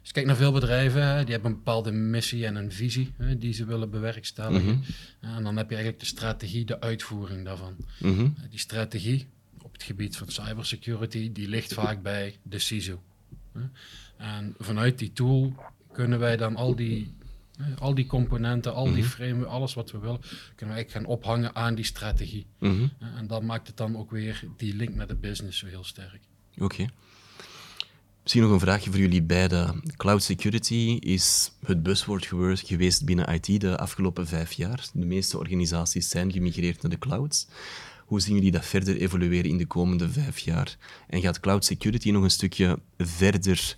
[0.03, 3.39] als je kijkt naar veel bedrijven, die hebben een bepaalde missie en een visie hè,
[3.39, 4.75] die ze willen bewerkstelligen.
[4.75, 4.83] Mm
[5.21, 5.35] -hmm.
[5.37, 7.77] En dan heb je eigenlijk de strategie, de uitvoering daarvan.
[7.99, 8.35] Mm -hmm.
[8.51, 9.27] Die strategie
[9.63, 13.03] op het gebied van cybersecurity, die ligt vaak bij de CISO.
[14.17, 15.55] En vanuit die tool
[15.93, 17.15] kunnen wij dan al die,
[17.79, 19.13] al die componenten, al die mhm.
[19.13, 20.21] frame, alles wat we willen,
[20.55, 22.47] kunnen wij gaan ophangen aan die strategie.
[22.59, 22.87] Mhm.
[22.99, 26.21] En dat maakt het dan ook weer die link met de business zo heel sterk.
[26.59, 26.87] Oké.
[28.23, 29.83] Misschien nog een vraagje voor jullie beiden.
[29.97, 32.27] Cloud security is het buzzword
[32.65, 34.89] geweest binnen IT de afgelopen vijf jaar.
[34.93, 37.49] De meeste organisaties zijn gemigreerd naar de clouds.
[38.07, 40.77] Hoe zien jullie dat verder evolueren in de komende vijf jaar?
[41.09, 43.77] En gaat cloud security nog een stukje verder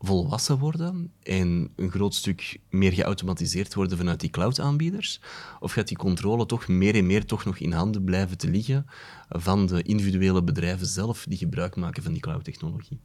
[0.00, 5.20] volwassen worden en een groot stuk meer geautomatiseerd worden vanuit die cloud-aanbieders?
[5.60, 8.86] Of gaat die controle toch meer en meer toch nog in handen blijven te liggen
[9.28, 13.00] van de individuele bedrijven zelf die gebruik maken van die cloud-technologie?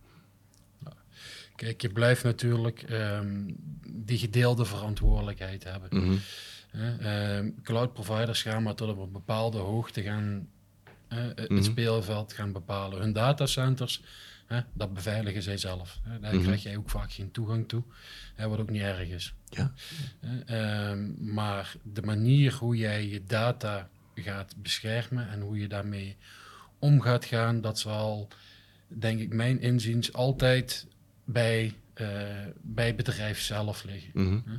[1.60, 3.56] Kijk, je blijft natuurlijk um,
[3.88, 5.90] die gedeelde verantwoordelijkheid hebben.
[5.92, 6.20] Mm
[6.72, 7.00] -hmm.
[7.02, 10.48] uh, cloud providers gaan maar tot op een bepaalde hoogte gaan
[11.10, 11.64] uh, het mhm.
[11.64, 13.00] speelveld gaan bepalen.
[13.00, 14.02] Hun datacenters
[14.74, 16.00] dat beveiligen zij zelf.
[16.22, 16.44] Daar mhm.
[16.44, 17.84] krijg jij ook vaak geen toegang toe,
[18.38, 19.34] wat ook niet erg is.
[19.50, 19.74] Ja.
[20.46, 26.18] Ehm, maar de manier hoe jij je data gaat beschermen en hoe je daarmee
[26.80, 28.28] om gaat gaan, dat zal,
[28.88, 30.88] denk ik, mijn inziens altijd
[31.32, 32.08] bij, uh,
[32.62, 34.12] bij het bedrijf zelf liggen.
[34.14, 34.58] Mhm.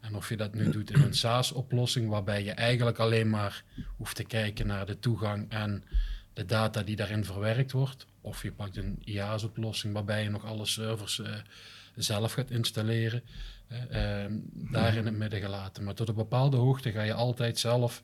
[0.00, 3.64] En of je dat nu doet in een SaaS-oplossing, waarbij je eigenlijk alleen maar
[3.96, 5.84] hoeft te kijken naar de toegang en
[6.32, 10.66] de data die daarin verwerkt wordt, of je pakt een IaaS-oplossing waarbij je nog alle
[10.66, 11.28] servers uh,
[11.94, 13.22] zelf gaat installeren.
[13.72, 15.84] Uh, daar in het midden gelaten.
[15.84, 18.02] Maar tot een bepaalde hoogte ga je altijd zelf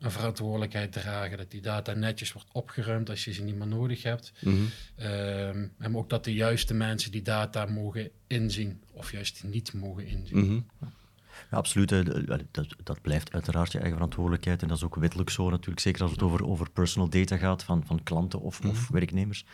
[0.00, 1.36] een verantwoordelijkheid dragen.
[1.36, 4.32] Dat die data netjes wordt opgeruimd als je ze niet meer nodig hebt.
[4.40, 4.68] Mm
[5.78, 8.80] en ook dat de juiste mensen die data mogen inzien.
[8.92, 10.38] Of juist niet mogen inzien.
[10.38, 10.60] Mhm.
[11.50, 11.88] Ja, absoluut.
[12.52, 14.62] Dat, dat, blijft uiteraard je eigen verantwoordelijkheid.
[14.62, 15.80] En dat is ook wettelijk zo natuurlijk.
[15.80, 18.92] Zeker als het over, over personal data gaat van, van klanten of, of mhm.
[18.92, 19.44] werknemers.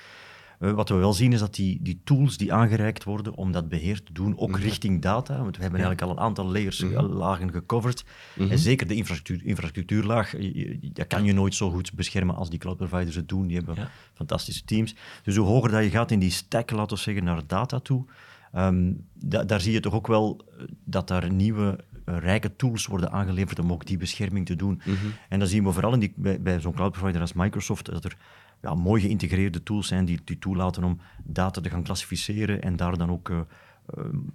[0.60, 3.68] Uh, wat we wel zien is dat die, die tools die aangereikt worden om dat
[3.68, 4.60] beheer te doen, ook mhm.
[4.60, 8.04] richting data, want we hebben eigenlijk al een aantal layers, mm lagen gecoverd.
[8.38, 10.34] En zeker de infrastructuur, infrastructuurlaag,
[10.92, 13.46] dat kan je nooit zo goed beschermen als die cloud providers het doen.
[13.46, 14.94] Die hebben fantastische teams.
[15.22, 18.04] Dus hoe hoger dat je gaat in die stack, laten we zeggen, naar data toe,
[18.56, 19.06] Um,
[19.46, 23.72] daar zie je toch ook wel eh, dat daar nieuwe rijke tools worden aangeleverd om
[23.72, 24.80] ook die bescherming te doen.
[24.84, 24.96] Mhm.
[25.28, 28.04] En dan zien we vooral in die, bij, bij zo'n cloud provider als Microsoft dat
[28.04, 28.16] er
[28.64, 32.98] ja, mooi geïntegreerde tools zijn die, die toelaten om data te gaan klassificeren en daar
[32.98, 33.40] dan ook uh,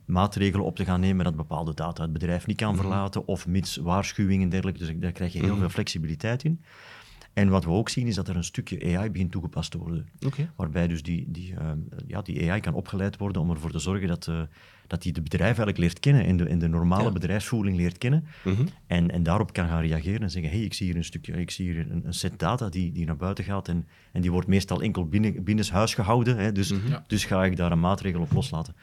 [0.06, 2.82] maatregelen op te gaan nemen dat bepaalde data het bedrijf niet kan mhm.
[2.82, 4.80] verlaten of mits waarschuwingen en dergelijke.
[4.80, 5.60] Dus daar krijg je heel mhm.
[5.60, 6.62] veel flexibiliteit in.
[7.34, 10.08] En wat we ook zien is dat er een stukje AI begint toegepast te worden.
[10.56, 11.72] Waarbij dus die, die, eh,
[12.08, 14.32] ja, die AI kan opgeleid worden om ervoor te zorgen dat,
[14.90, 18.26] dat die de bedrijf eigenlijk leert kennen en de, in de normale bedrijfsvoering leert kennen.
[18.44, 18.66] Mhm.
[18.88, 21.52] en, en daarop kan gaan reageren en zeggen, hey, ik zie hier een stukje, ik
[21.52, 24.48] zie hier een, een set data die, die naar buiten gaat en, en die wordt
[24.48, 26.38] meestal enkel binnen, binnenshuis gehouden.
[26.38, 27.00] Hè, dus, Mhm.
[27.08, 28.76] dus ga ik daar een maatregel op loslaten.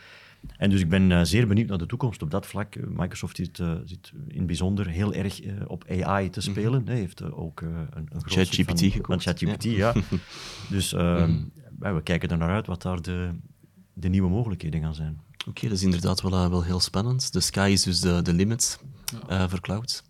[0.57, 2.77] En dus ik ben uh, zeer benieuwd naar de toekomst op dat vlak.
[2.89, 6.71] Microsoft zit, uh, zit in het bijzonder heel erg uh, op AI te spelen.
[6.71, 6.87] Mm -hmm.
[6.87, 9.23] Hij heeft ook een, een groot ChatGPT gekocht.
[9.23, 9.93] ChatGPT, ja.
[9.95, 10.19] ja.
[10.71, 11.51] dus mm -hmm.
[11.79, 13.31] we kijken er naar uit wat daar de,
[13.93, 15.21] de nieuwe mogelijkheden gaan zijn.
[15.47, 17.33] Oké, okay, dat is inderdaad wel, wel heel spannend.
[17.33, 18.79] De sky is dus de, de limit
[19.29, 19.49] ja.
[19.49, 20.03] voor cloud.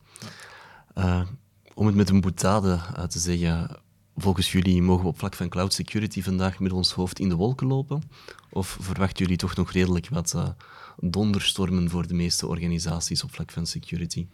[0.94, 1.27] Ja.
[1.75, 3.81] om het met een boetade te zeggen,
[4.16, 7.35] volgens jullie mogen we op vlak van cloud security vandaag met ons hoofd in de
[7.35, 8.03] wolken lopen?
[8.51, 10.49] Of verwachten jullie toch nog redelijk wat uh,
[10.96, 14.27] donderstormen voor de meeste organisaties op vlak van security?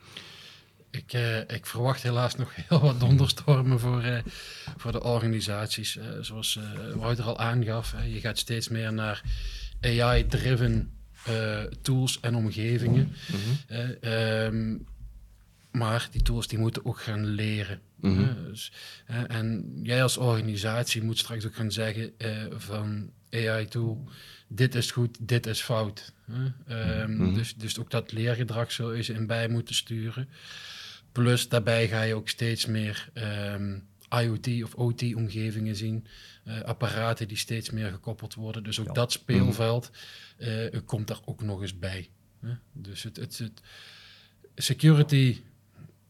[0.91, 4.19] Ik, uh, ik verwacht helaas nog heel wat donderstormen voor, uh,
[4.77, 5.99] voor de organisaties.
[6.21, 6.59] zoals
[6.95, 9.23] Wouter al aangaf, je gaat steeds meer naar
[9.83, 10.91] AI-driven
[11.83, 13.13] tools en omgevingen.
[13.33, 14.13] Mm -hmm.
[14.13, 14.87] um,
[15.71, 17.81] maar die tools die moeten ook gaan leren.
[18.01, 18.45] Mm -hmm.
[18.45, 18.73] dus,
[19.27, 22.13] en jij als organisatie moet straks ook gaan zeggen
[22.51, 24.09] van AI-tool,
[24.49, 26.13] dit is goed, dit is fout.
[26.25, 27.35] Mm -hmm.
[27.35, 30.29] dus, dus ook dat leergedrag zul je ze in bij moeten sturen.
[31.13, 33.09] Plus daarbij ga je ook steeds meer
[33.55, 33.87] um,
[34.21, 36.07] IoT of OT-omgevingen zien.
[36.45, 38.63] Uh, apparaten die steeds meer gekoppeld worden.
[38.65, 38.93] Dus ook ja.
[38.93, 39.91] dat speelveld
[40.39, 42.11] uh, komt daar ook nog eens bij.
[42.73, 43.63] Dus het, het, het
[44.55, 45.41] security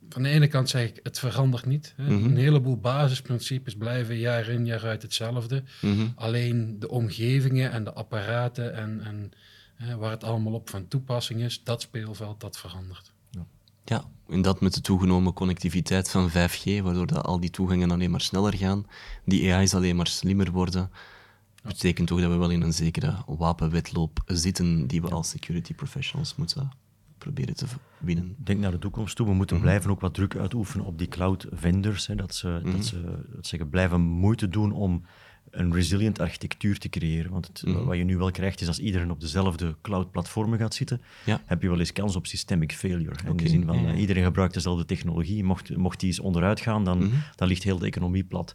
[0.09, 1.93] van de ene kant zeg ik, het verandert niet.
[1.97, 2.03] Hè.
[2.03, 2.25] Mm -hmm.
[2.25, 5.63] Een heleboel basisprincipes blijven jaar in jaar uit hetzelfde.
[5.81, 6.13] Mm -hmm.
[6.17, 9.33] Alleen de omgevingen en de apparaten en, en
[9.75, 13.12] hè, waar het allemaal op van toepassing is, dat speelveld, dat verandert.
[13.85, 14.05] Ja.
[14.29, 18.21] en dat met de toegenomen connectiviteit van 5G, waardoor dat al die toegangen alleen maar
[18.21, 18.87] sneller gaan,
[19.25, 20.91] die AI's alleen maar slimmer worden.
[21.63, 25.75] Dat betekent toch dat we wel in een zekere wapenwetloop zitten die we als security
[25.75, 26.71] professionals moeten
[27.19, 27.67] proberen te
[27.99, 28.37] winnen.
[28.39, 29.27] Denk naar de toekomst toe.
[29.27, 29.71] We moeten mm -hmm.
[29.71, 32.07] blijven ook wat druk uitoefenen op die cloud vendors.
[32.07, 32.73] Hè, dat, ze, mm -hmm.
[32.73, 35.05] dat ze dat ze blijven moeite doen om
[35.53, 37.31] een resilient architectuur te creëren.
[37.31, 37.85] Want het, mm -hmm.
[37.85, 41.43] wat je nu wel krijgt, is als iedereen op dezelfde cloud-platformen gaat zitten, ja.
[41.47, 43.11] heb je wel eens kans op systemic failure.
[43.11, 43.31] Okay.
[43.31, 43.95] In de zin van, ja, ja.
[43.95, 45.45] iedereen gebruikt dezelfde technologie.
[45.45, 48.55] Mocht, mocht die eens onderuit gaan, dan, dan ligt heel de economie plat.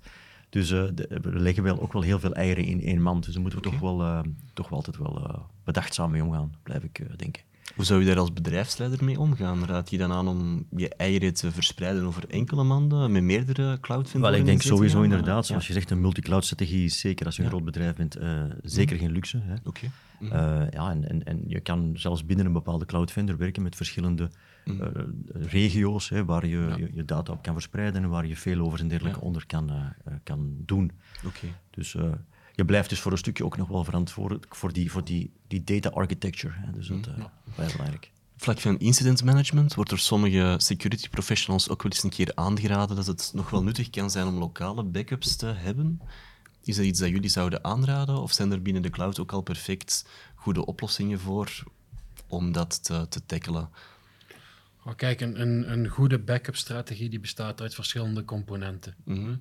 [0.49, 3.23] Dus uh, de, we leggen wel ook wel heel veel eieren in één mand.
[3.23, 3.79] Dus daar moeten we okay.
[3.79, 4.19] toch, wel, uh,
[4.53, 7.43] toch wel altijd wel uh, bedachtzaam mee omgaan, blijf ik denken.
[7.75, 9.65] Hoe zou je daar als bedrijfsleider mee omgaan?
[9.65, 14.11] Raad je dan aan om je eieren te verspreiden over enkele manden met meerdere cloud
[14.11, 15.73] Wel, ik denk sowieso inderdaad, zoals ja.
[15.73, 17.53] je zegt, een multi-cloud strategie is zeker als je een ja.
[17.53, 19.01] groot bedrijf bent, uh, zeker mm.
[19.01, 19.37] geen luxe.
[19.37, 19.67] Oké.
[19.69, 19.91] Okay.
[20.19, 20.31] Mm.
[20.31, 23.75] Uh, ja, en, en, en je kan zelfs binnen een bepaalde cloud vendor werken met
[23.75, 24.29] verschillende
[24.65, 24.81] mm.
[24.81, 24.87] uh,
[25.31, 26.77] regio's hè, waar je, ja.
[26.77, 29.71] je, je data op kan verspreiden en waar je failovers en dergelijke onder kan,
[30.23, 30.91] kan doen.
[31.25, 31.53] Okay.
[31.69, 31.95] Dus
[32.57, 35.63] je blijft dus voor een stukje ook nog wel verantwoordelijk voor die, voor die, die
[35.63, 36.53] data architecture.
[36.53, 36.71] Hè.
[36.71, 37.65] Dus dat is uh, ja.
[37.71, 38.11] belangrijk.
[38.37, 42.95] Vlak van incident management wordt door sommige security professionals ook wel eens een keer aangeraden
[42.95, 46.01] dat het nog wel nuttig kan zijn om lokale backups te hebben.
[46.63, 48.21] Is dat iets dat jullie zouden aanraden?
[48.21, 51.63] Of zijn er binnen de cloud ook al perfect goede oplossingen voor
[52.27, 53.69] om dat te, te tackelen?
[54.85, 58.95] Oh, kijk, een, een, een goede backup-strategie die bestaat uit verschillende componenten.
[59.03, 59.39] Mm -hmm.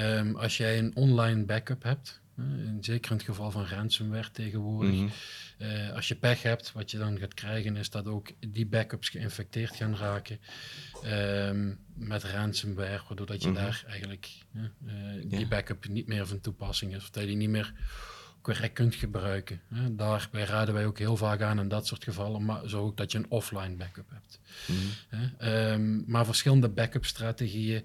[0.00, 4.90] um, als jij een online backup hebt, in, zeker in het geval van ransomware tegenwoordig.
[4.94, 5.02] Mhm.
[5.02, 5.10] Mm
[5.58, 5.66] -hmm.
[5.66, 9.08] uh, als je pech hebt, wat je dan gaat krijgen, is dat ook die backups
[9.08, 10.38] geïnfecteerd gaan raken
[11.04, 13.58] um, met ransomware, waardoor dat je Mhm.
[13.58, 13.72] mm -hmm.
[13.72, 14.62] daar eigenlijk uh,
[15.24, 15.46] die Ja.
[15.46, 17.72] backup niet meer van toepassing is, of dat je die niet meer
[18.40, 19.60] correct kunt gebruiken.
[19.74, 19.94] Hè.
[19.94, 23.12] Daarbij raden wij ook heel vaak aan in dat soort gevallen, maar zo ook dat
[23.12, 24.40] je een offline backup hebt.
[24.66, 25.48] Mhm.
[25.48, 27.84] Um, maar verschillende backup-strategieën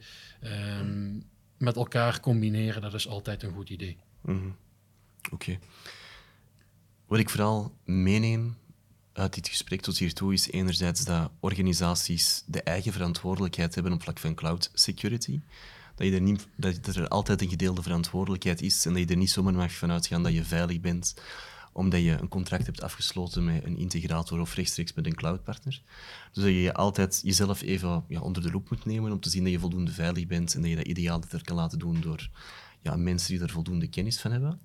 [0.79, 1.23] um,
[1.57, 3.97] met elkaar combineren, dat is altijd een goed idee.
[4.23, 4.55] -hmm.
[5.31, 5.60] Oké.
[7.07, 8.55] Wat ik vooral meeneem
[9.13, 14.19] uit dit gesprek tot hiertoe is enerzijds dat organisaties de eigen verantwoordelijkheid hebben op vlak
[14.19, 15.39] van cloud security.
[15.95, 19.17] Dat, je er, niet, dat er altijd een gedeelde verantwoordelijkheid is en dat je er
[19.17, 21.13] niet zomaar mag vanuit gaan dat je veilig bent
[21.73, 25.81] omdat je een contract hebt afgesloten met een integrator of rechtstreeks met een cloudpartner.
[26.31, 29.43] Dus dat je altijd jezelf even ja, onder de loep moet nemen om te zien
[29.43, 32.29] dat je voldoende veilig bent en dat je dat ideaal er kan laten doen door
[32.81, 34.61] ja, mensen die er voldoende kennis van hebben.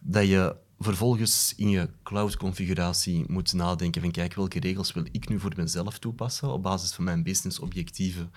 [0.00, 5.40] Dat je vervolgens in je cloud-configuratie moet nadenken van kijk, welke regels wil ik nu
[5.40, 8.32] voor mezelf toepassen op basis van mijn business-objectieven.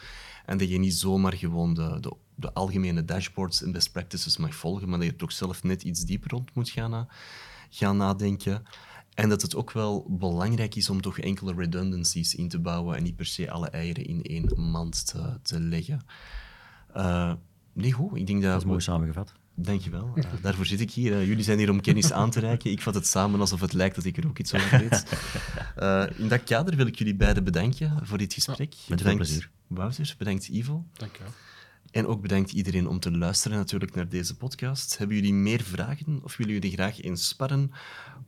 [0.45, 2.00] En dat je niet zomaar gewoon de,
[2.36, 6.02] de, algemene dashboards en best practices mag volgen, maar dat je toch zelf net iets
[6.02, 7.08] dieper rond moet gaan,
[7.69, 8.63] gaan nadenken.
[9.13, 13.04] En dat het ook wel belangrijk is om toch enkele redundancies in te bouwen en
[13.04, 15.06] niet per se alle eieren in één mand
[15.41, 16.02] te, leggen.
[16.95, 17.34] Uh,
[17.74, 18.16] Nee, goed.
[18.16, 18.52] Ik denk dat...
[18.52, 19.34] Dat is mooi samengevat.
[19.56, 20.12] Dankjewel.
[20.16, 21.12] Uh, daarvoor zit ik hier.
[21.12, 22.72] Uh, jullie zijn hier om kennis aan te reiken.
[22.72, 25.06] Ik vat het samen alsof het lijkt dat ik er ook iets over weet.
[25.80, 28.74] Uh, in dat kader wil ik jullie beiden bedanken voor dit gesprek.
[28.74, 29.50] Ja, met veel plezier.
[29.68, 30.86] Wouter, bedankt Ivo.
[30.94, 31.32] Dank je wel.
[31.92, 34.98] En ook bedankt iedereen om te luisteren natuurlijk naar deze podcast.
[34.98, 37.72] Hebben jullie meer vragen of willen jullie graag eens sparren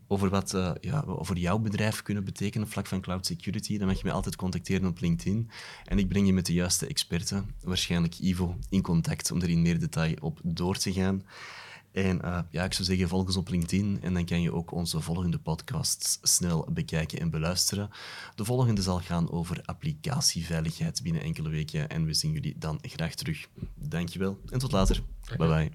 [0.07, 3.77] over wat uh, ja, over jouw bedrijf kunnen betekenen vlak van cloud security?
[3.77, 5.49] Dan mag je mij altijd contacteren op LinkedIn.
[5.85, 9.61] En ik breng je met de juiste experten, waarschijnlijk Ivo, in contact om er in
[9.61, 11.23] meer detail op door te gaan.
[11.93, 14.71] En uh, ja, ik zou zeggen, volg ons op LinkedIn en dan kan je ook
[14.71, 17.89] onze volgende podcasts snel bekijken en beluisteren.
[18.35, 23.15] De volgende zal gaan over applicatieveiligheid binnen enkele weken en we zien jullie dan graag
[23.15, 23.47] terug.
[23.75, 25.01] Dankjewel en tot later.
[25.37, 25.71] Bye bye.